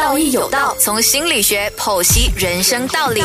[0.00, 3.20] 道义有道，从心理学剖析人生道理。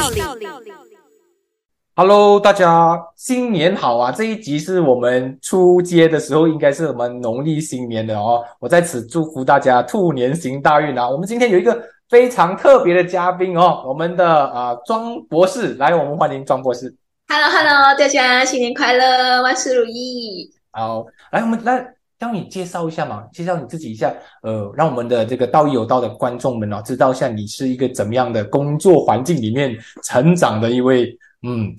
[1.96, 4.12] Hello，大家新年好啊！
[4.12, 8.43] 这一集是我们出街的时候，应该是我们农历新年的哦。
[8.59, 11.09] 我在此祝福大家兔年行大运啊！
[11.09, 16.94] 我们今天有一个非常特别的嘉宾哦，我们的啊庄博士来，我们欢迎庄博士。
[17.30, 20.52] Hello，Hello，大家新年快乐，万事如意。
[20.71, 21.94] 好，来，我们来。
[22.26, 24.12] 让你介绍一下嘛，介绍你自己一下，
[24.42, 31.71] 呃，让我们的这个道义有道的观众们哦，知道一下你是一个怎么样的工作环境里面成长的一位，嗯，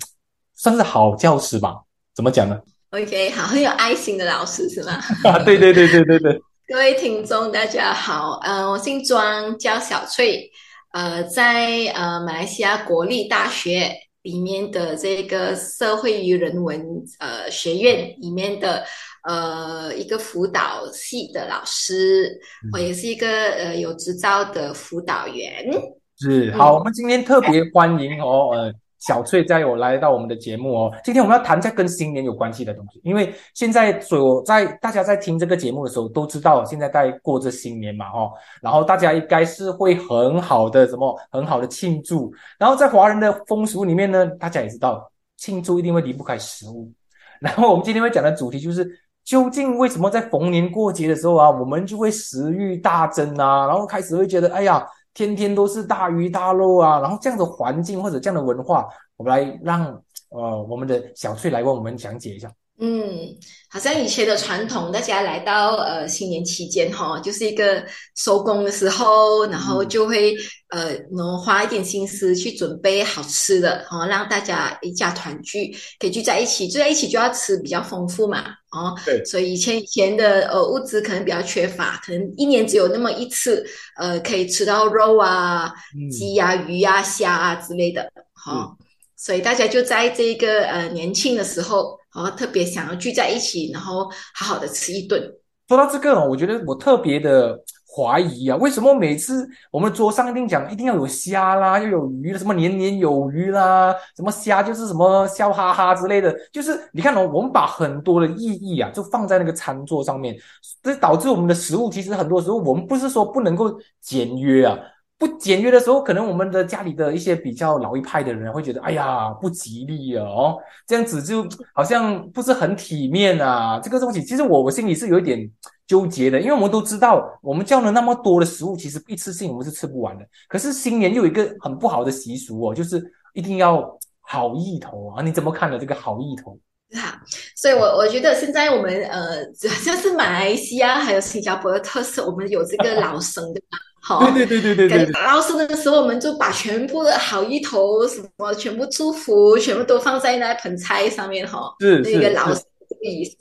[0.55, 1.75] 算是好教师吧？
[2.15, 2.57] 怎么讲呢
[2.91, 4.93] ？OK，好，很有爱心的老师是吗？
[5.29, 6.41] 啊，对对对对对对。
[6.69, 10.49] 各位听众大家好，呃，我姓庄，叫小翠，
[10.93, 13.93] 呃，在呃马来西亚国立大学
[14.27, 16.85] 里面的这个社会与人文
[17.19, 18.85] 呃学院里面的。
[19.29, 22.41] 呃，一个辅导系的老师，
[22.73, 25.69] 我也是一个呃有执照的辅导员。
[26.17, 30.93] 是好，我们今天特别欢迎哦，呃，小翠在我来到我们的节目哦。
[31.05, 46.91] 今天我们要谈一下跟新年有关系的东西，因为现在所在大家在听这个节目的时候都知道，现在在过着新年嘛，哦，然后大家应该是会很好的什么很好的庆祝，然后在华人的风俗里面呢，大家也知道庆祝一定会离不开食物，
[47.41, 49.01] 然后我们今天会讲的主题就是。
[49.27, 54.87] 究竟为什么在逢年过节的时候啊，我们就会食欲大增啊，然后开始会觉得，哎呀，
[55.17, 58.87] 天天都是大鱼大肉啊，然后这样的环境或者这样的文化，
[59.17, 59.87] 我们来让
[60.29, 62.53] 呃我们的小翠来为我们讲解一下。
[62.79, 63.35] 嗯，
[63.71, 67.83] 好像以前的传统，大家来到呃新年期间哈，就是一个
[68.17, 70.37] 收工的时候，然后就会
[70.69, 83.65] 呃能花一点心思去准备好吃的，哦，让大家一家团聚，可以聚在一起，聚在一起就要吃比较丰富嘛，哦，对，所以以前以前的呃物资可能比较缺乏，可能一年只有那么一次，
[83.99, 85.73] 呃，可以吃到肉啊、
[86.11, 88.77] 鸡呀、鱼呀、虾啊之类的，哈，
[89.17, 91.99] 所以大家就在这个呃年轻的时候。
[92.17, 95.21] 然后特别想要聚在一起，然后好好的吃一顿。
[95.69, 97.55] 说到这个，我觉得我特别的
[97.95, 110.35] 怀疑啊，为什么每次我们桌上一定讲一定要有虾啦，要有鱼，什么年年有余啦，什么虾就是什么笑哈哈之类的，就是你看哦，我们把很多的意义啊，就放在那个餐桌上面，
[110.83, 114.79] 这导致我们的食物其实很多时候我们不是说不能够简约啊。
[115.19, 123.81] 不简约的时候，可能我们的家里的一些比较老一派的人会觉得，哎呀，不吉利啊，哦，这样子就好像不是很体面啊。
[123.81, 125.51] 这个东西，其实我我心里是有一点
[125.87, 130.27] 纠结的，因为我们都知道，我们叫了那么多的食物，其实一次性我们是吃不完的。
[130.49, 133.03] 可是新年又有一个很不好的习俗哦，就是
[133.33, 135.23] 一定要好意头啊。
[135.23, 135.79] 你怎么看呢？
[135.79, 136.59] 这个好意头？
[136.95, 137.21] 啊，
[137.57, 139.39] 所以我我觉得现在我们呃，
[139.69, 143.61] 好像是马来西亚还有新加坡的特色，我们有这个老生的。
[144.07, 145.13] 好，对对对对对对。
[145.13, 151.75] 打老师的时候，我们就把全部的好意头什么，全部祝福，全部都放在那盆菜上面哈。
[151.81, 153.37] 是那个老师的仪式，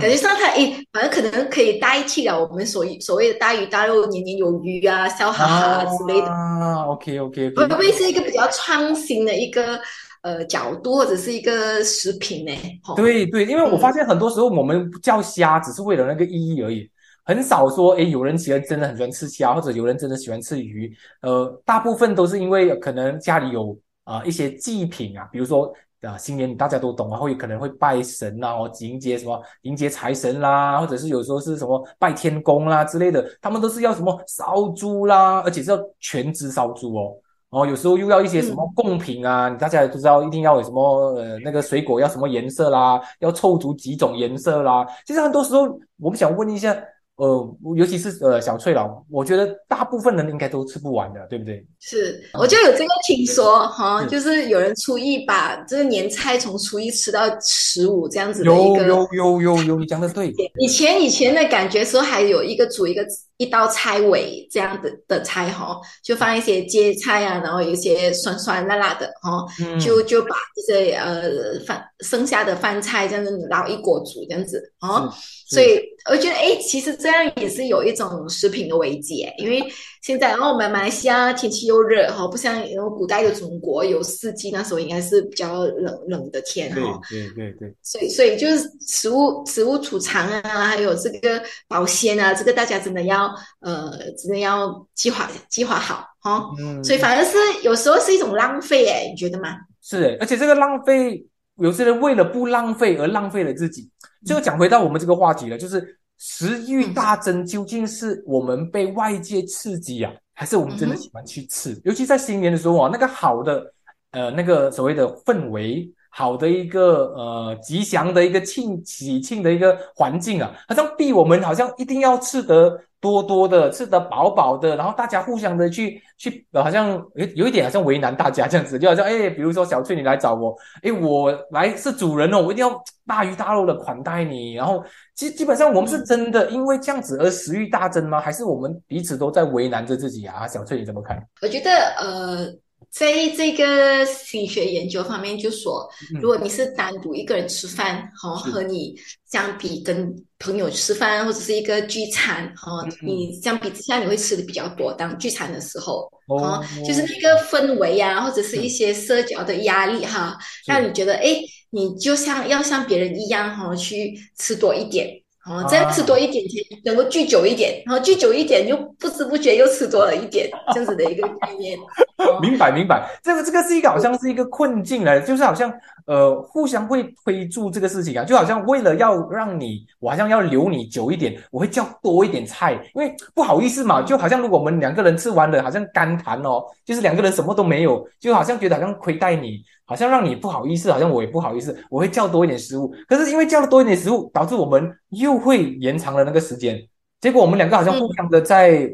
[0.00, 6.26] 感觉上他诶，好像可能可以代替了我们所所谓的大鱼大肉、年年有余啊、笑哈哈之类的。
[6.26, 7.54] 啊，OK OK。
[7.54, 9.78] 会不会是一个比较创新的一个
[10.22, 12.52] 呃角度，或者是一个食品呢？
[12.96, 16.90] 对对，因为我发现很多时候我们叫虾，只是为了那个意义而已。
[17.30, 20.92] 很少说，哎，有人喜欢真的很喜欢吃虾，或者有人真的喜欢吃鱼。
[21.22, 37.14] 呃，大部分都是因为可能家里有啊一些祭品啊，比如说啊新年大家都懂啊，会可能会拜神啊，或迎接什么迎接财神啦，或者是有时候是什么拜天公啦之类的，他们都是要什么烧猪啦，而且是要全只烧猪哦。
[37.50, 40.82] 哦，有时候又要一些什么贡品啊，大家都知道一定要有什么
[41.14, 44.84] 呃那个水果要什么颜色啦，要凑足几种颜色啦。
[45.06, 46.76] 其实很多时候我们想问一下。
[47.20, 51.62] 呃，尤其是呃小翠佬，我觉得大部分人应该都吃不完的，对不对？
[51.78, 58.86] 是，我就有这个听说哈，就是有人初一把这个年菜从初一吃到十五这样子的一个。
[58.86, 60.32] 有有有有有，你讲的对。
[60.58, 63.06] 以前以前的感觉说还有一个煮一个
[63.36, 69.44] 一道菜尾这样的的菜哈，就放一些芥菜啊，然后有一些酸酸辣辣的哈，
[69.78, 71.30] 就就把这些呃
[71.66, 75.12] 饭剩下的饭菜这样子捞一锅煮这样子哦。
[75.50, 79.60] 所以我觉得，哎，其实这样也是有一种食品的危机，因为
[80.00, 82.64] 现在，然后我们马来西亚天气又热哈，不像
[82.96, 87.00] 古代的中国有四季，那时候应该是比较冷冷的天哈。
[87.10, 87.74] 对对对。
[87.82, 96.48] 所以，所以就是食物食物储藏啊，还有这个保鲜啊，这个大家真的要呃，真的要计划计划好哈。
[96.60, 96.82] 嗯。
[96.84, 99.56] 所以反而是有时候是一种浪费，哎，你觉得吗？
[99.82, 101.26] 是，而且这个浪费，
[101.58, 103.90] 有些人为了不浪费而浪费了自己。
[104.24, 111.80] 就讲回到我们这个话题了，就是食欲大增，究竟是我们被外界刺激啊，还是我们真的喜欢去吃？
[111.84, 113.72] 尤其在新年的时候啊，那个好的
[114.10, 115.90] 呃那个所谓的氛围。
[116.12, 138.20] 好的一个呃吉祥的一个庆喜庆的一个环境啊，好像逼我们好像一定要吃得多多的，吃得饱饱的，然后大家互相的去去，好像有有一点好像为难大家这样子，就好像哎，比如说小翠你来找我，哎，我来是主人哦，我一定要大鱼大肉的款待你，然后基基本上我们是真的因为这样子而食欲大增吗？
[138.20, 140.46] 还是我们彼此都在为难着自己啊？
[140.46, 141.20] 小翠你怎么看？
[141.42, 142.54] 我觉得呃。
[142.90, 145.88] 在这个心理学研究方面，就说，
[146.20, 148.94] 如果你是单独一个人吃饭，哈，和你
[149.30, 154.92] 相比跟朋友吃饭或者是一个聚餐，哈，你相比之下你会吃的比较多。
[154.92, 161.40] 当聚餐的时候，哦，就是那个氛围啊，或者是一些社交的压力，哈，让你觉得，哎，
[161.70, 165.08] 你就像要像别人一样，哈，去吃多一点。
[165.46, 166.44] 哦，这样吃多一点，
[166.84, 171.78] 能够聚久一点，然后聚久一点，又不知不觉又吃多了一点，这样子的一个概念。
[172.42, 173.08] 明白，明白。
[173.22, 175.72] 这个，这个是一个好像是一个困境来，就是好像
[176.06, 189.62] 呃，互相会推助这个事情啊，就好像为了要让你，我好像要留你久一点，我会叫多一点菜，因为不好意思嘛，就好像如果我们两个人吃完了，好像干谈哦，就是两个人什么都没有，就好像觉得好像亏待你。
[189.84, 192.94] 好像让你不好意思，好像我也不好意思，我会叫多一点食物。
[193.08, 196.80] 可是因为叫了多一点食物，导致我们又会延长了那个时间。
[197.20, 198.88] 结果我们两个好像互相的在，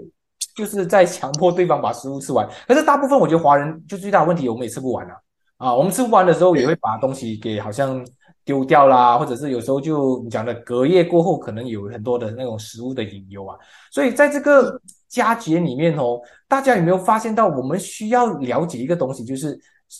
[0.56, 2.48] 就是在强迫对方把食物吃完。
[2.66, 5.12] 可是大部分我觉得华人就最大的问题，我们也吃不完啊。
[5.58, 8.04] 啊，我们吃不完的时候也会把东西给好像
[8.44, 13.56] 丢掉啦，或者是有时候就你讲的隔夜过后，可能有很多的那种食物的隐忧啊。
[13.90, 19.58] 所以在这个佳节里面哦，大家有没有发现到，我们需要了解一个东西，就是。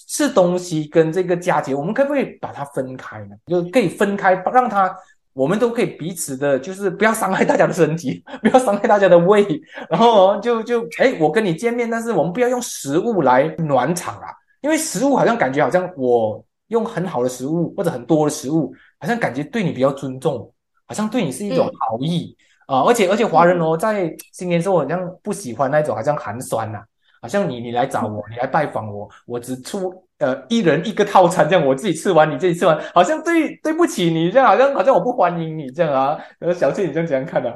[0.08, 3.37] 吃东西跟这个佳节，我们可不可以把它分开呢？
[3.47, 4.93] 就可以分开，让它
[5.32, 9.47] 我们都可以彼此的，就是不要伤害大家的身体， 不要伤害大家的胃。
[9.88, 14.26] 然后就就哎，我跟你见面，但是我们不要用食物来暖场啊，
[14.61, 20.53] 因为食物好像感觉好像我用很好的食物或者很多的食物，好像感觉对你比较尊重，
[20.87, 22.37] 好像对你是一种好意
[22.67, 22.82] 啊。
[22.82, 26.82] 而且而且华人哦，在新年时候好像不喜欢那种好像寒酸呐。
[27.23, 36.19] 好像你你来找我，你来拜访我，我只出呃一人一个套餐这样，我自己吃完，你自己吃完，好像对对不起你这样，好像好像我不欢迎你这样啊。
[36.38, 37.50] 呃，小翠，你这样怎样看呢？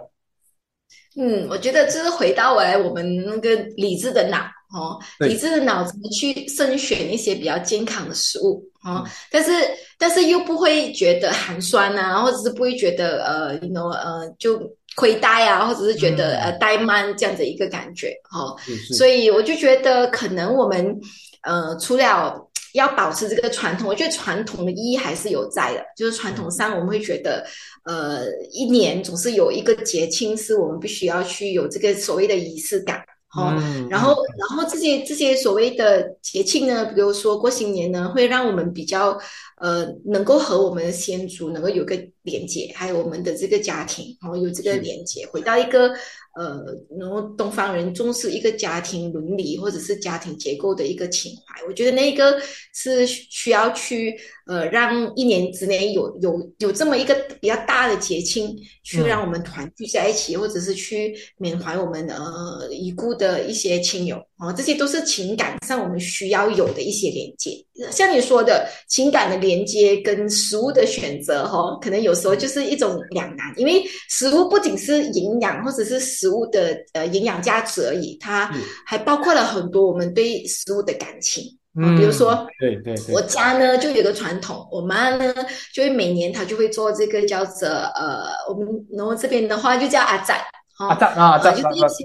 [1.17, 4.39] 嗯，我觉得这是回到来我们那个理智的脑
[4.73, 9.51] 哦，理智的脑子去筛选一些比较健康的食物哦，但是
[9.99, 14.61] 但是又不会觉得寒酸啊，或者是不会觉得呃，you know 呃就。
[14.97, 18.57] 亏待啊，或者是觉得呃怠慢这样的一个感觉哦，
[18.93, 21.01] 所以我就觉得可能我们
[21.43, 22.35] 呃除了
[22.73, 27.47] 要保持这个传统，我觉得传统的意义还是有在的，就是传统上我们会觉得
[27.85, 33.01] 呃一年总是有一个节庆是我们必须要去有这个所谓的仪式感。
[33.33, 33.55] 哦，
[33.89, 39.17] 然后，然后这些这些所谓的节庆呢，比如说过新年呢，会让我们比较
[39.61, 45.93] 呃，能够和我们的先祖能够有个连接，还有我们的这个家庭，然后有这个连接，回到一个。
[46.37, 46.65] 呃，
[46.97, 52.41] 然后东方人重视一个家庭伦理或者是家庭结构的一个情怀，我觉得那个
[52.73, 54.17] 是需要去
[54.47, 67.51] 呃，让一年之内有有有这么一个比较大的节庆，去让我们团聚在一起，或者是去缅怀我们呃已故的一些亲友啊，这些都是情感上我们需要有的一些连接。
[67.91, 76.01] 像你说的情感的连接跟食物的选择哈，可能有时候就是一种两难，因为食物不仅是营养或者是。
[76.11, 78.51] 食物的呃营养价值而已，它
[78.85, 81.45] 还包括了很多我们对食物的感情。
[81.79, 85.33] 嗯，比如说，对对，我家呢就有个传统，我妈呢
[85.73, 90.39] 就会每年她就会做这个叫做呃，我们然后这边的话就叫阿赞，
[90.79, 92.05] 阿赞啊，就是一些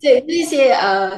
[0.00, 1.10] 对一些呃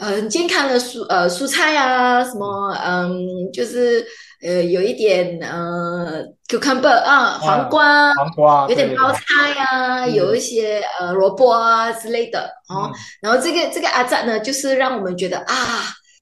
[0.00, 4.04] 呃很健康的蔬呃蔬菜啊，什么嗯就是。
[4.42, 9.20] 呃，有一点呃，cucumber 啊，黄瓜，黄瓜，有点包菜
[9.58, 12.92] 啊，有一些呃萝卜啊之类的哦。
[13.22, 15.54] 然后这个这个阿赞呢，就是让我们觉得啊，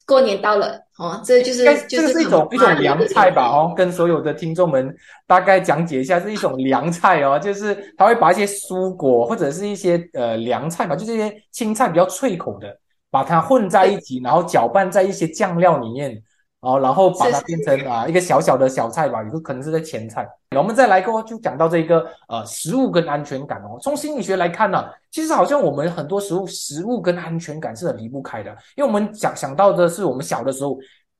[0.07, 4.95] 过年到了哦，这就是这个是一种一种凉菜吧哦，跟所有的听众们
[5.27, 12.79] 大概讲解一下，是一种凉菜哦，就是他会把一些蔬果或者是一些呃凉菜吧，就这些青菜比较脆口的，
[13.11, 16.23] 把它混在一起，然后搅拌在一些酱料里面。
[16.65, 20.27] 哦，然后把它变成啊一个小小的小菜吧，有个可能是在前菜。
[20.57, 23.79] 我们再来过就讲到这个呃食物跟安全感哦。
[23.83, 30.79] 从心理学来看呢，其实好像我们很多食物食物跟安全感是很离不开的，因为我们想想到的是我们小的时候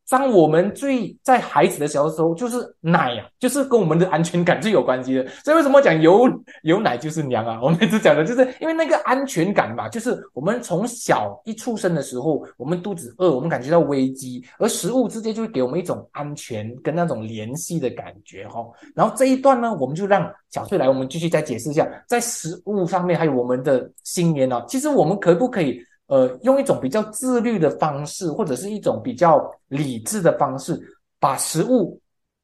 [0.09, 5.27] 当我们最在孩子的小时候，就是奶呀，就是跟我们的安全感最有关系的。
[5.45, 6.29] 所以为什么讲有
[6.63, 7.59] 有奶就是娘啊？
[7.63, 18.65] 我们一直讲的就是因为那个安全感嘛，就是我们从小一出生的时候，我们肚子饿，我们感觉到危机，而食物直接就会给我们一种安全跟那种联系的感觉哈。
[18.95, 25.81] 然后这一段呢，我们就让小翠来，我们继续再解释一下，在食物上面还有我们的新年呢，其实我们可不可以？
[26.07, 30.79] 呃，用一种比较自律的方式，或者是一种比较理智的方式，
[31.19, 31.99] 把食物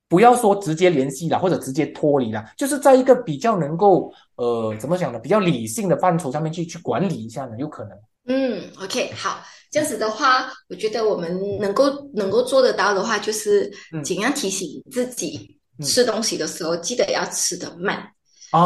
[0.08, 7.92] 不要说直接联系了，或者直接脱离了，就是在一个比较能够呃怎么讲呢，比较理性的范畴上面去去管理一下呢，有可能。
[8.26, 9.40] 嗯，OK，好，
[9.70, 13.70] 这样子的话，我觉得我们能够能够做得到的话，就是
[14.02, 17.98] 尽量提醒自己吃东西的时候，记得要吃的慢，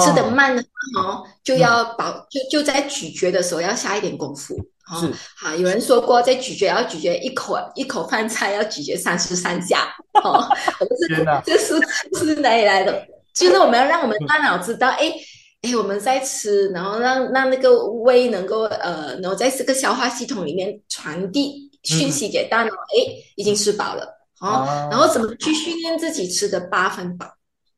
[0.05, 4.55] 吃的慢的话哦，就要保就就在咀嚼的时候要下一点功夫。
[5.01, 9.95] 是好，有人说过，在咀嚼要咀嚼一口一口饭菜要咀嚼三十三下。
[10.23, 10.47] 哦，
[10.79, 11.81] 我们是 这数
[12.13, 13.03] 字是哪里来的？
[13.33, 15.11] 就是我们要让我们大脑知道，哎
[15.63, 24.07] 哎，我们在吃，然后让让那个胃能够呃，然后在这个消化系统里面传递讯息给大脑，哎，已经吃饱了。
[24.41, 27.27] 哦，然后怎么去训练自己吃的八分饱？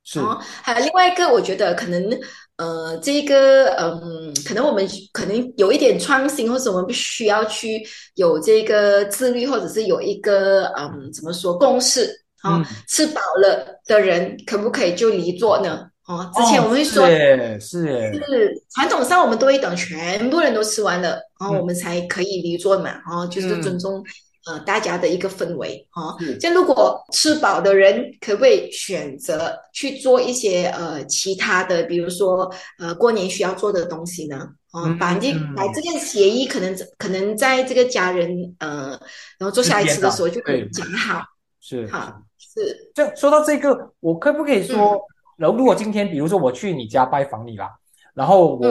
[0.02, 0.18] 是，
[0.62, 2.18] 还有另外一个，我觉得可能。
[2.56, 12.10] 呃，这个嗯，可能我们可能有一点创新，或者我们必须要去有这个自律，或者是有一个嗯，怎么说共识
[12.40, 12.66] 啊？
[12.88, 15.86] 吃饱了的人可不可以就离座呢？
[16.06, 24.02] 哦，之前我们会说，是是传统上我们都会等全部人都吃完了，然后我们才可以离座嘛，哦，就是尊重。
[24.46, 32.48] 呃，大家的一个氛围哈，像如果吃饱的人，可不可以选择去做一些呃其他的，比如说
[32.78, 34.48] 呃过年需要做的东西呢？
[34.72, 38.90] 哦，把这把这个协议可能可能在这个家人呃，
[39.38, 41.22] 然后做下一次的时候就可以讲好，
[41.60, 42.92] 是好是。
[42.94, 45.00] 这说到这个，我可不可以说，
[45.36, 47.70] 然后如果今天比如说我去你家拜访你啦，
[48.16, 48.66] 然后我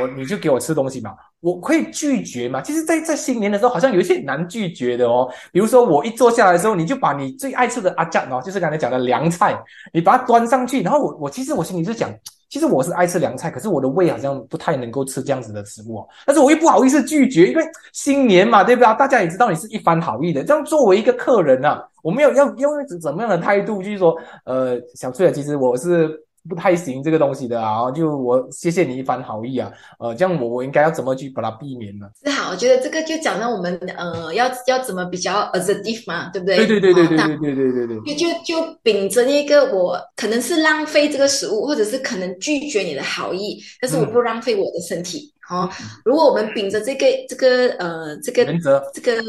[0.00, 1.14] 我你就给我吃东西嘛？
[1.38, 2.60] 我可以拒绝嘛？
[2.60, 5.30] 其实，在在新年的时候，好像有一些难拒绝的哦。
[5.52, 9.56] 比如说，我一坐下来的时候，你就把你最爱吃的阿酱哦，就是刚才讲的凉菜，
[9.92, 10.82] 你把它端上去。
[10.82, 12.12] 然后我我其实我心里就想，
[12.50, 16.08] 其实我是爱吃凉菜，可是我的胃好像不太能够吃这样子的食物哦。
[16.26, 17.62] 但是我又不好意思拒绝，因为
[17.92, 18.92] 新年嘛，对不对？
[18.96, 20.42] 大家也知道你是一番好意的。
[20.42, 26.24] 这样作为一个客人呢，我们要要用怎么样的态度，就是说，呃，小翠，其实我是。
[26.48, 32.06] 不太行这个东西的啊，就我谢谢你一番好意啊，呃，这样我我应该要怎么去把它避免呢？
[32.22, 36.56] 是好，我觉得这个就讲到我们呃要要怎么比较 assertive 嘛，对不对？
[36.66, 38.14] 对对对对对对对对对对。
[38.14, 45.32] 就就就秉着那个我可能是浪费这个食物，或者是可能拒绝你的好意，但是我不浪费我的身体。
[45.40, 45.68] 好，
[46.04, 49.22] 如果我们秉着这个这个呃这个原则这个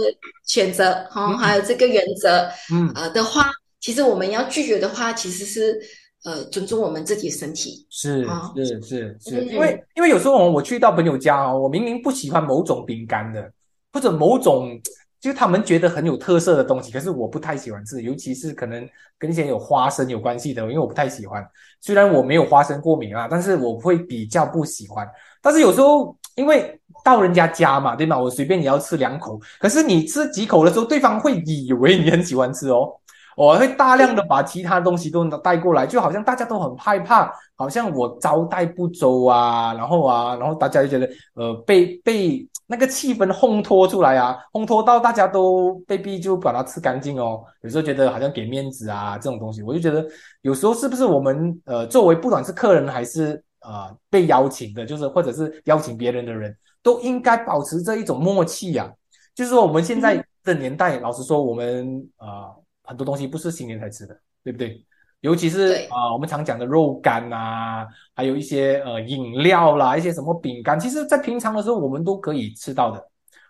[0.45, 5.79] 选择，好，还有这个原则，嗯呃的话，其实我们要拒绝的话，其实是。
[6.25, 13.49] 呃，尊重我们自己的身体是是是是，因为因为有时候我去到朋友家哦，我明明不喜欢某种饼干的，
[13.93, 14.77] 或者某种
[15.21, 21.41] 就他们觉得很有特色的东西，可是我不太喜欢吃，尤其是可能跟一些有花生有关系的，因为我不太喜欢。
[21.79, 25.07] 虽然我没有花生过敏啊，但是我会比较不喜欢。
[25.41, 28.19] 但是有时候因为到人家家嘛，对吗？
[28.19, 32.98] 我随便也要吃两口，可是你吃几口的时候，对方会以为你很喜欢吃哦。
[33.39, 47.41] 我会大量的把其他东西都带过来，就好像大家都很害怕，好像我招待不周啊，然后啊，然后大家就觉得呃被被那个气氛烘托出来啊，烘托到大家都被逼就把它吃干净哦。
[47.61, 50.05] 有时候觉得好像给面子啊这种东西，我就觉得
[50.41, 56.53] 有时候是不是我们呃作为不管是客人还是呃被邀请的，就是或者是邀请别人的人，
[56.83, 58.91] 都应该保持这一种默契呀。
[59.33, 62.51] 就是说我们现在的年代，老实说，我们啊。
[62.89, 64.83] 很多东西不是新年才吃的，对不对？
[65.21, 73.05] 尤其是啊，我们常讲的肉干呐，还有一些呃饮料啦，一些什么饼干，其实在平常的时候我们都可以吃到的，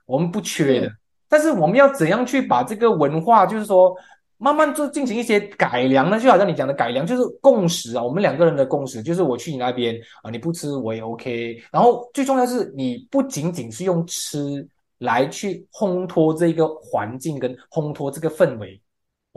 [0.08, 0.92] 我们不缺的。
[1.28, 3.96] 但是我们要怎样去把这个文化，就是说
[4.40, 6.20] 慢慢做进行一些改良呢？
[6.20, 11.62] 就好像你讲的改良，就是共识啊，我们两个人的共识，就是我去你那边啊，你不吃我也 OK。
[11.72, 14.68] 然后最重要是你不仅仅是用吃
[14.98, 18.82] 来去烘托这个环境跟烘托这个氛围。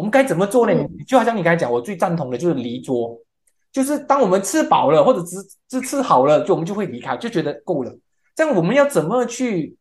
[0.03, 0.75] 我们该怎么做呢？
[1.07, 3.17] 就好像你刚才讲，我最赞同的就是离桌，
[3.71, 5.37] 就是当我们吃饱了或者只
[5.69, 7.97] 只吃好了，就我们就会离开，就觉得够了。
[8.35, 9.77] 这样我们要怎么去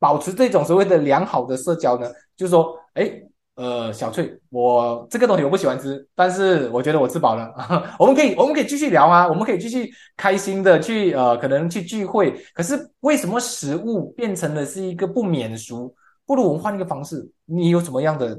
[0.00, 2.10] 保持这种所谓的良好的社交呢？
[2.36, 3.12] 就是说，哎，
[3.54, 7.54] 呃，小翠，我这个东西我不喜欢吃，但是我觉得我吃饱了，
[7.96, 12.34] 我们可以我们可以继续聊啊，我们可以继续开心的去呃，可能去聚会。
[12.54, 15.94] 可是为什么食物变成了是一个不免俗？
[16.26, 18.36] 不如我们换一个方式，你有什么样的？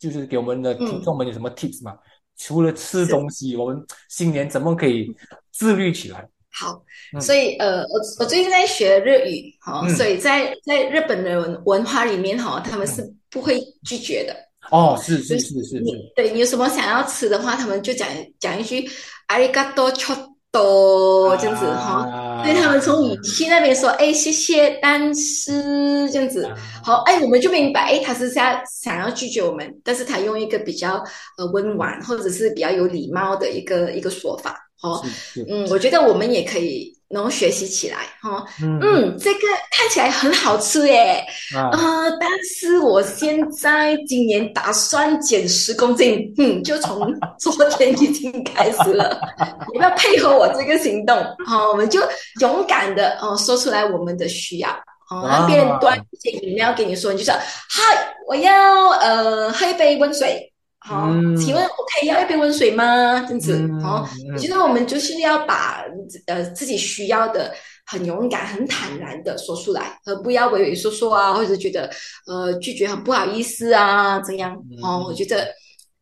[0.00, 1.94] 就是给我们的听众们有什么 tips 吗？
[2.36, 3.76] 除了吃东西，我们
[4.08, 5.14] 新年怎么可以
[5.52, 6.26] 自律起来？
[6.52, 6.82] 好，
[7.20, 14.34] 所以呃，我我最近在学日语，哈，所以在在日本的文文化里面，哈，他们是不会拒绝的。
[14.70, 18.88] 哦，是是是是，你对你有什么想要吃的话，他们就讲讲一句
[19.26, 20.14] 阿里嘎多求
[20.52, 22.42] 多这样子哈。
[22.44, 26.50] 对他们从语气那边说，哎，谢谢，但是这样子，
[26.82, 31.04] 好，哎，我们就明白，哎，他是想想要拒绝我们，但是他用一个比较
[31.36, 34.69] 呃温婉或者是比较有礼貌的一个一个说法。
[34.82, 35.02] 哦，
[35.48, 38.44] 嗯，我觉得我们也可以能学习起来哈。
[38.62, 41.22] 嗯，这个看起来很好吃耶，
[41.54, 49.20] 呃，但是我现在今年打算减十公斤，嗯，就从昨天已经开始了。
[49.74, 52.00] 你要配合我这个行动，好，我们就
[52.40, 54.70] 勇敢的哦说出来我们的需要。
[55.10, 60.49] 哦，让别人端一些饮料给你说，你就说嗨，我要呃喝一杯温水。
[60.82, 63.20] 好，请问我可以要一杯温水吗？
[63.20, 65.84] 这样子，好，我觉得我们就是要把
[66.26, 67.52] 呃自己需要的
[67.84, 71.90] 很勇敢、很坦然的说出来，而不要畏畏缩缩啊，或者觉得
[72.26, 75.04] 呃拒绝很不好意思啊，这样哦。
[75.06, 75.46] 我觉得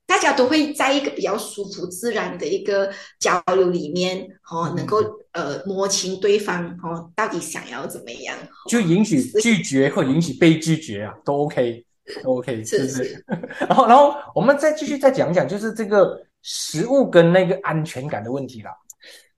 [0.06, 8.36] 大家都会在一个比较舒服、自然的一个交流里面，哦，能够呃摸清对方哦到底想要怎么样，
[8.68, 11.84] 就允许拒绝或允许被拒绝啊，都 OK。
[12.24, 13.24] OK，是不是？
[13.60, 18.70] 然后，然后我们再继续再讲讲，就是这个食物跟那个安全感的问题啦。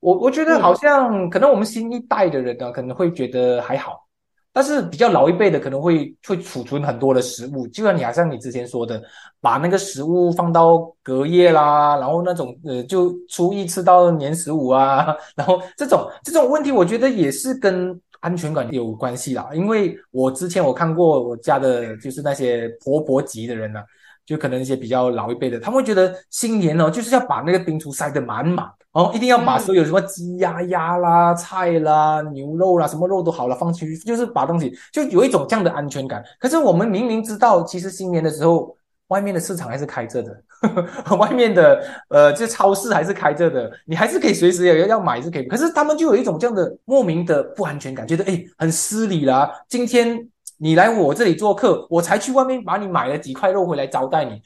[0.01, 4.07] 我我觉得好像可能我们新一代的人呢，可能会觉得还好，
[4.53, 9.03] 但是比较老一辈的可能会会储存很多的食物，就像你好像你之前说的，
[9.41, 18.01] 把那个食物放到隔夜啦，然后那种呃，就初一吃到年十五啊，然后这种这种问题，我觉得也是跟。
[18.21, 23.81] 安全感有关系啦，因为我之前我看过我家的，就是那些婆婆级的人呢，
[24.25, 36.23] 就可能一些比较老一辈的，他们会觉得新年哦，就是要把那个冰橱塞得满满哦，一定要把所有什么鸡鸭鸭啦、菜啦、牛肉啦，什么肉都好了放进去，就是把东西就有一种这样的安全感。
[36.39, 38.77] 可是我们明明知道，其实新年的时候。
[39.11, 45.45] 外面的市场还是开着的，呵 呵外面的呃，这超市还是开着的，你还是可以随时要要买是可以。
[45.47, 49.51] 可是他们就有一种这样的莫名的不安全感，觉得哎很失礼啦。
[49.69, 54.41] 今天你来我这里做客，我才去外面把你买了几块肉回来招待你，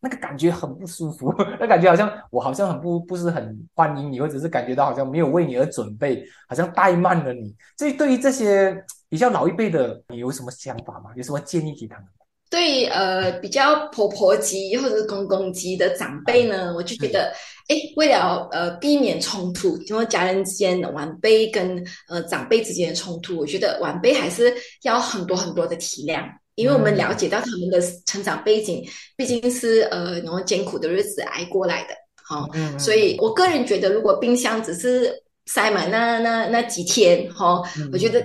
[0.00, 7.54] 那个感觉很不舒服， 那感觉好像我好像很不不是很欢迎你，或者是感觉到好像没有为你而准备，好像怠慢了你。
[7.76, 11.10] 所以对于这些比较老一辈的，你有什么想法吗？
[11.14, 12.06] 有什么建议给他们？
[12.50, 17.32] 对呃比较婆婆级或者是公公级的长辈呢，我就觉得，
[17.68, 28.82] 哎，为了呃避免冲突，因为家人之间晚辈跟呃长辈之间的冲突，我觉得晚辈还是要很多很多的体谅，因为我们了解到他们的成长背景，
[29.14, 35.12] 毕竟是呃然后艰苦的日子挨过来的，好，所以我个人觉得，如果冰箱只是
[35.44, 38.24] 塞满那那那几天，哈，我觉得。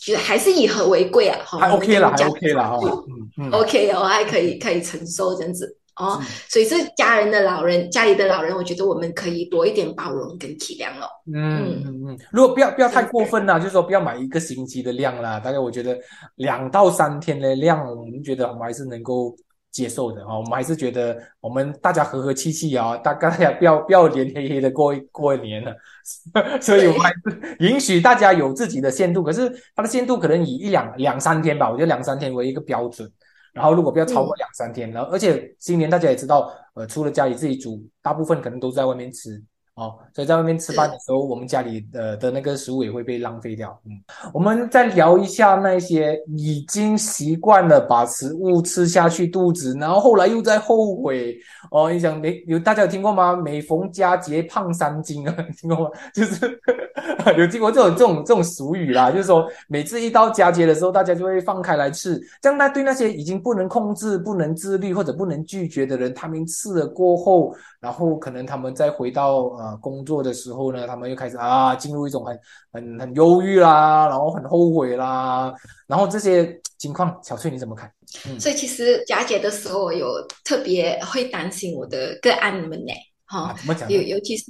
[0.00, 11.08] 觉得还是以和为贵啊，还 OK 了，还 OK 了，哦，嗯嗯，OK 哦，还可以 可以承受这样子哦，所以是家人的老人，家里的老人，我觉得我们可以多一点包容跟体谅哦。
[11.34, 15.98] 嗯嗯嗯，如果不要不要太过分啦，就是说不要买一个星期的量啦，大概我觉得
[16.36, 19.34] 两到三天的量，我们觉得我们还是能够。
[19.70, 25.74] 接受的啊，我们还是觉得我们大家和和气气啊， 大家不要不要脸黑黑的过过一年了，
[26.60, 33.10] 所以我们还是允许大家有自己的限度，可是它的限度可能以一两两三天吧，我觉得两三天为一个标准，
[33.52, 39.40] 然后如果不要超过两三天，然后而且今年大家也知道，呃，除了家里自己煮，大部分可能都在外面吃。
[39.80, 43.80] 哦，所以在外面吃饭的时候，我们家里的的那个食物也会被浪费掉。
[43.86, 43.92] 嗯，
[44.34, 51.34] 我们再聊一下那些已经习惯了把食物吃下去肚子，然后后来又在后悔。
[51.70, 52.58] 哦，你想没有？
[52.58, 53.34] 大家有听过吗？
[53.34, 55.90] 每逢佳节胖三斤啊， 听过吗？
[56.12, 56.60] 就是
[57.36, 62.20] 有听过这种这种这种俗语啦，就是说每次一到佳节的时候，大家就会放开来吃。
[62.40, 69.76] 这样，那对那些已经不能控制、不能自律或者不能拒绝的人，他们吃了过后，然后可能他们再回到呃。
[69.80, 72.38] 工作的时候呢，他们又开始啊，进入一种很
[72.70, 75.54] 很很忧郁啦，然后很后悔啦，
[75.86, 77.90] 然后这些情况，小翠你怎么看？
[78.38, 80.06] 所以其实佳节的时候，我有
[80.44, 82.92] 特别会担心我的个案们呢，
[83.30, 83.90] 哈，怎么讲？
[83.90, 84.44] 尤尤其是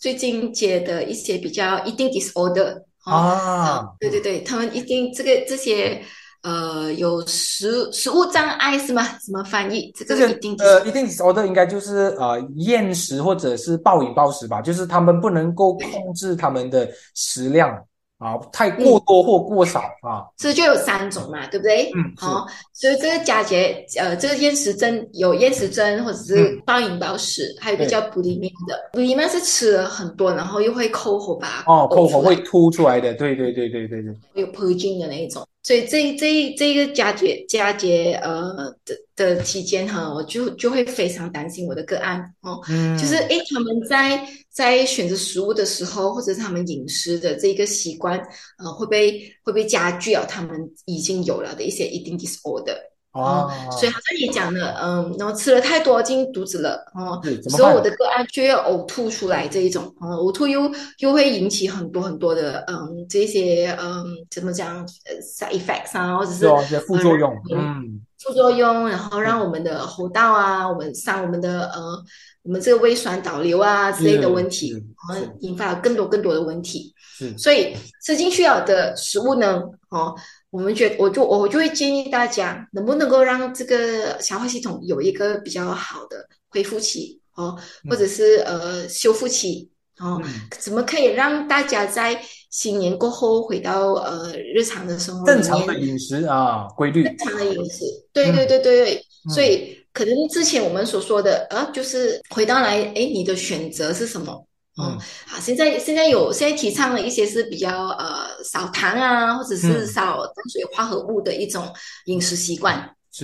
[0.00, 6.02] 最近接的一些比较一定 disorder 啊，对对对，他们一定这个这些。
[6.40, 9.02] 呃，有食食物障碍是吗？
[9.18, 9.92] 怎么翻译？
[9.96, 17.76] 这个一定呃，一定说的应该就是呃厌食或者是暴饮暴食吧，就是他们不能够控制他们的食量
[18.18, 21.90] 啊，太过多或过少啊，这就有三种嘛，对不对？
[21.94, 31.62] 嗯，好，所以这个佳节，呃，这个厌食症有厌食症或者是暴饮暴食，还有一个叫不里面的，不里面是吃了很多，然后又会抠喉吧？
[31.66, 35.46] 哦，抠喉会凸出来的，对对对对对对，有破筋的那一种。
[35.62, 44.26] 所以这这这个佳节佳节呃的的期间哈，我就就会非常担心我的个案哦，嗯，就是诶他们在
[44.58, 48.18] 在选择食物的时候，或者是他们饮食的这个习惯，
[48.58, 52.76] 呃，会被会被加剧啊他们已经有了的一些一定 disorder？
[53.18, 64.86] 哦，所以好像也讲了，嗯，然后吃了太多进肚子了，哦，所以我的个案就要呕吐出来这一种，哦，呕吐又又会引起很多很多的，嗯，这些，嗯，怎么讲
[65.20, 72.02] ，side effects 啊，或者是副作用，嗯，副作用，然后让我们的喉道啊，我们伤我们的，呃，
[72.42, 76.94] 我们这个胃酸导流啊之类的问题，然后引发了更多更多的问题，
[77.36, 80.14] 所以吃进去了的食物呢，哦。
[80.50, 87.56] 我们觉，我就我就会建议大家，能不能够让这个消化系统有一个比较好的恢复期哦，
[87.88, 90.20] 或者是呃修复期哦，
[90.58, 92.18] 怎么可以让大家在
[92.50, 97.84] 新年过后回到呃日常的生活正常的饮食啊规律，正常的饮食，
[98.14, 104.32] 对对对对对，所以可能之前我们所说的啊，就是回到来，哎，你的选择是什么？
[104.78, 111.68] 哦，好，现在现在有现在提倡了一些是比较呃少糖啊，或者是少碳水化合物的一种
[112.06, 112.78] 饮食习惯，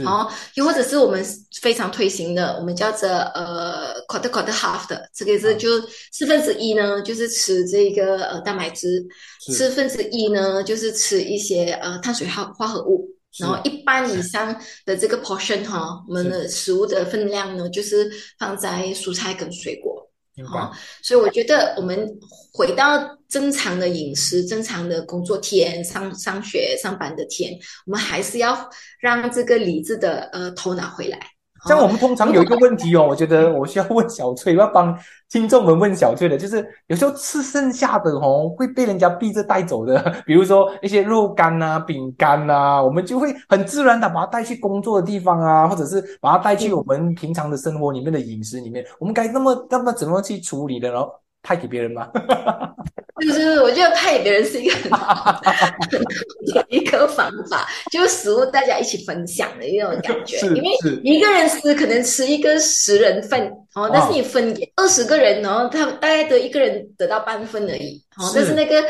[0.04, 1.24] 哦，又或者是我们
[1.60, 5.68] 非常推行的，我们叫做呃 quarter quarter half 的，这个是就
[6.12, 9.04] 四分之一呢，就是吃这个呃蛋白质，
[9.52, 20.10] 四分之一呢就是吃一些呃碳水化化合物，然后一半以上的这个 portion 哈，我们的食物的分量呢就是放在蔬菜跟水果。
[20.42, 22.08] 好，所以我觉得我们
[22.52, 28.68] 回到正常的饮食、正常的工作天、上上学、上班的天，我们还是要
[28.98, 31.33] 让这个理智的呃头脑回来。
[31.66, 34.96] 像我们通常有一个问题哦， 我觉得我需要问小翠，要帮
[35.30, 51.00] 听众们问小翠的，就是有时候吃剩下的哦，会被人家逼着带走的， 比如说一些肉干啊、饼干啊，我们就会很自然的把它带去工作的地方啊，或者是把它带去我们平常的生活里面的饮食里面，我们该那么那么怎么去处理的呢？
[51.44, 52.10] 派给别人吗？
[53.20, 60.38] 就是，我觉得派给别人是一个很好的一个方法， 就是食物大家一起分享的一种感觉。
[60.48, 60.70] 因为
[61.02, 68.02] 一个人吃可能吃一个十人份，哦，但是你分给二十个人，然后他大概得一个人得到半份而已。
[68.16, 68.84] 哦，但是那个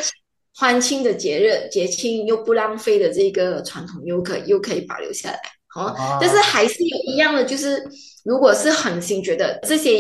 [0.56, 5.38] 欢庆的节日、节庆又不浪费的这个传统，又可又可以保留下来。
[5.74, 7.82] 哦，但是还是有一样的，就是
[8.24, 9.92] 如果是狠心觉得这些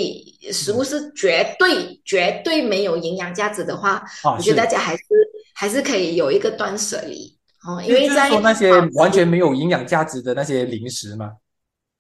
[0.52, 4.02] 食物是绝对绝对没有营养价值的话，
[4.36, 5.02] 我觉得大家还是
[5.52, 7.36] 还是可以有一个断舍离。
[7.66, 11.32] 哦，因为在说那些完全没有营养价值的那些零食嘛？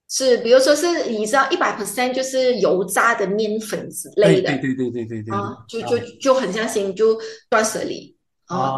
[0.08, 7.18] 是，比如说是你知道一百 percent 就是油炸的面粉之类的，对对对对对对，啊，就就就很像心就
[7.50, 8.16] 断舍离。
[8.46, 8.70] 啊，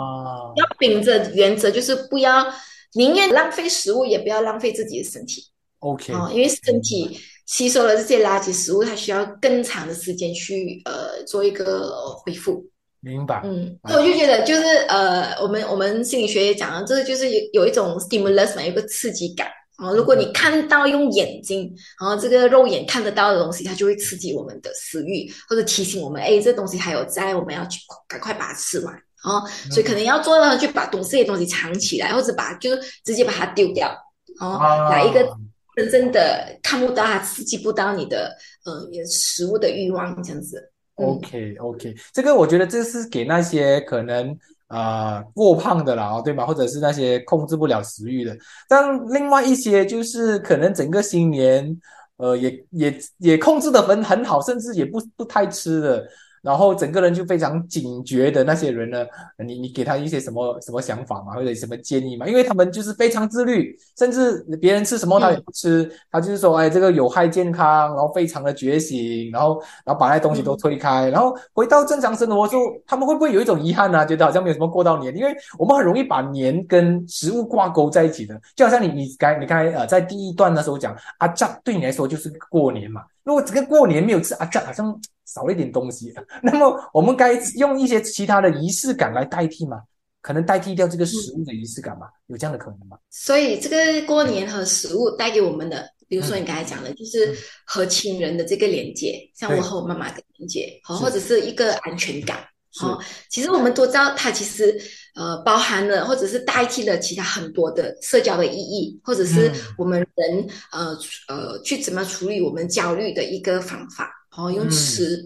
[0.57, 2.47] 要秉着原则就是不要。
[2.95, 5.45] 宁愿浪费食物，也不要浪费自己的身体。
[5.81, 11.93] OK，啊，因为身体吸收了这些垃圾食物，它需要更长的时间去呃做一个
[12.25, 12.65] 恢复。
[13.01, 13.43] 明白。
[13.45, 19.93] 嗯，那我就觉得就是呃，我们我们心理学也讲了，这个就是有有一种 stimulus 嘛，有个刺激感啊。
[19.93, 29.03] 如果你看到用眼睛，然后这个肉眼看得到的东西，它就会刺激我们的食欲，或者提醒我们，哎，这东西还有在，我们要去赶快把它吃完。
[29.27, 33.91] 哦，所以可能要做到去把懂事的东西藏起来，或者把就是直接把它丢掉。
[34.39, 35.29] 哦，来一个
[35.75, 38.33] 真正的看不到它，刺激不到你的
[38.65, 40.71] 呃食物的欲望这样子。
[40.95, 46.47] OK OK，这个我觉得这是给那些可能啊过胖的啦，对吗？
[46.47, 48.37] 或者是那些控制不了食欲的。
[48.69, 51.77] 但另外一些就是可能整个新年
[52.19, 56.07] 呃也也也控制的很很好，甚至也不不太吃的。
[56.43, 59.05] 然后整个人就非常警觉的那些人呢，
[59.45, 62.27] 你你给他一些什么什么想法嘛，或者什么建议嘛？
[62.27, 74.07] 因为他们就是非常自律，甚至别人吃什么他也不吃，他就是说，哎，这个有害健康，然后非常的觉醒，然后然后把那东西都推开，然后回到正常生活之后，他们会不会有一种遗憾呢？
[74.07, 84.99] 觉得好像没有什么过到年，因为我们很容易把年跟食物挂钩在一起的，就好像你你刚你刚才呃在第一段的时候讲阿扎对你来说就是过年嘛，如果整个过年没有吃阿扎，好像。
[85.27, 89.83] 少了一点东西， 那么我们该用一些其他的仪式感来代替吗？
[90.23, 92.07] 可能代替掉这个食物的仪式感吗？
[92.27, 92.97] 有这样的可能吗？
[93.11, 97.33] 所以这个过年和食物带给我们的，比如说你刚才讲的，就是
[97.65, 102.39] 和亲人的这个连接，像我和我妈妈的连接，好，或者是一个安全感，
[102.83, 104.77] 哦，其实我们都知道，它其实
[105.15, 114.13] 呃包含了或者是代替了其他很多的社交的意义，或者是我们人呃呃去怎么处理我们焦虑的一个方法。
[114.37, 115.25] 哦，用吃，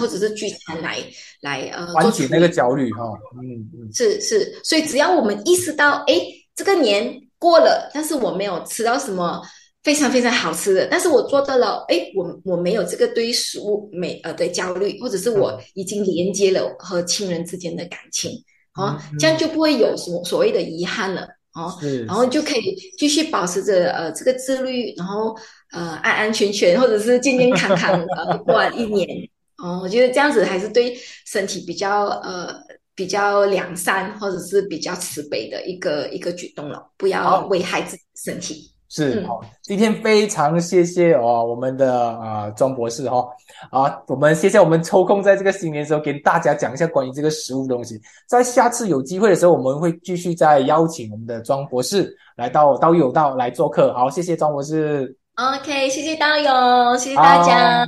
[0.00, 0.98] 或者是聚餐来
[1.42, 3.12] 来呃缓解那个焦虑哈。
[3.34, 6.14] 嗯嗯，是是，所以只要我们意识到，哎，
[6.54, 9.42] 这个年过了，但是我没有吃到什么
[9.82, 18.32] 非常非常好吃的，但是我做到了，哎，我我没有这个对于食物美呃的焦虑，或者是我已经连接了和亲人之间的感情，
[18.74, 21.28] 哦，这样就不会有什么所谓的遗憾了。
[21.56, 21.74] 哦，
[22.06, 25.34] 然后就可以继续保持着呃这个自律，然后
[25.72, 29.08] 呃安安全全或者是健健康康呃过完一年。
[29.56, 32.54] 哦，我觉得这样子还是对身体比较呃
[32.94, 38.70] 比较良善或者是比较慈悲的一个一个举动了，不要危害自己身体。
[38.88, 43.26] 是好，今天非常谢谢哦，我们的啊庄博士哈
[43.70, 53.92] 啊，我们谢谢我们抽空在这个新年的时候给大家讲一下关于这个食物东西，在下次有机会的时候，我们会继续再邀请我们的庄博士来到道有道来做客。
[53.94, 55.16] 好，谢谢庄博士。
[55.34, 57.86] OK，谢谢道友，谢谢大家。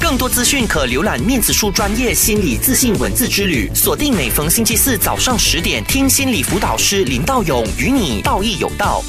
[0.00, 9.02] 更多资讯可浏览面子书专业心理自信文字之旅，锁定每逢星期四早上十点，听心理辅导师林道勇与你道义有道。